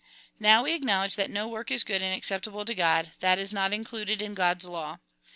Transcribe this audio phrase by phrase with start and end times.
[0.39, 3.53] Now we acknowledge that no work is good and accept able to God, that is
[3.53, 4.97] not included in God's law.